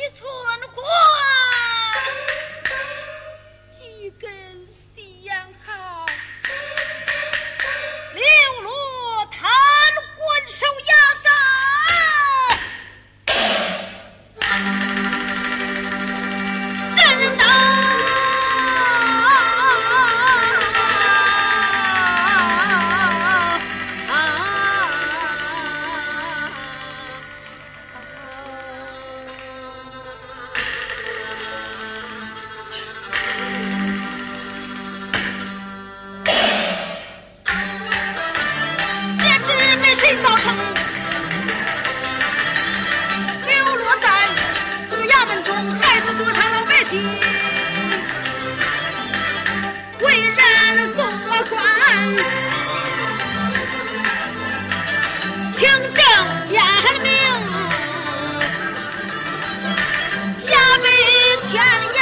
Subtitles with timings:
[0.00, 0.26] 你错
[61.52, 61.99] Yeah.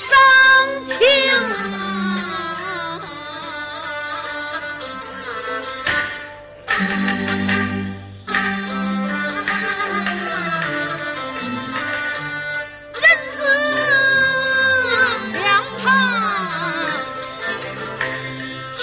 [0.00, 0.16] 伤
[0.86, 0.96] 情
[1.82, 1.84] 啊，
[12.94, 13.04] 人
[13.36, 13.38] 字
[15.34, 15.44] 两
[15.80, 15.84] 旁，
[18.74, 18.80] 家。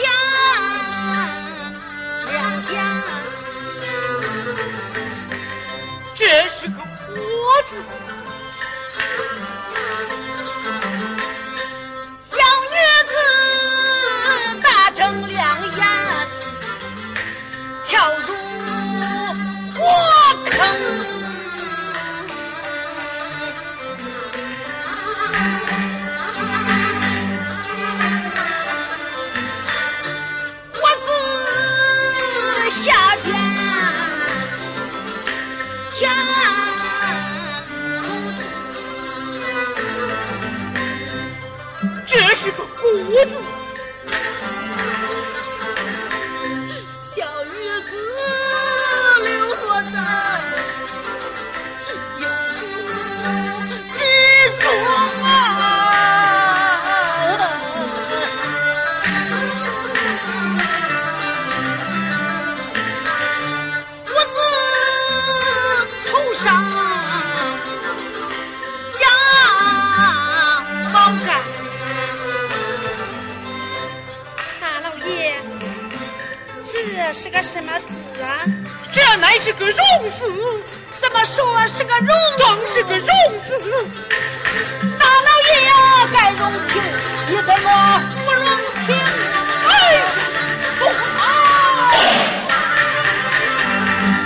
[6.14, 7.18] 这是个坡
[7.70, 7.72] 字。
[43.08, 43.28] 子，
[47.00, 47.52] 小女
[47.86, 47.92] 子
[49.24, 49.96] 流落在
[52.20, 52.26] 有
[53.96, 54.00] 之
[54.60, 54.66] 中
[55.24, 55.26] 啊，
[64.06, 64.08] 胡
[66.12, 66.46] 头上。
[75.08, 75.36] 姐，
[76.66, 78.40] 这是个什么字啊？
[78.92, 79.78] 这乃是个荣
[80.20, 80.64] 字。
[81.00, 82.08] 怎么说是个荣？
[82.38, 83.08] 正是个荣
[83.46, 83.50] 字。
[85.00, 86.82] 大老爷呀、啊，该荣情，
[87.28, 87.68] 你怎么
[88.26, 88.44] 不荣
[88.84, 88.96] 情？
[89.68, 89.72] 哎，
[90.80, 90.82] 不
[91.18, 91.22] 好！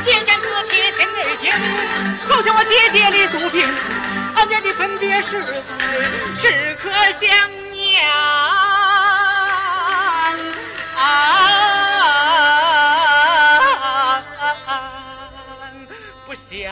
[0.05, 1.51] 爹家哥贴心内惊，
[2.29, 3.67] 好像我姐姐的肚病，
[4.35, 5.43] 俺家的分别是
[6.35, 7.29] 时刻想
[7.71, 8.01] 念。
[16.59, 16.63] い。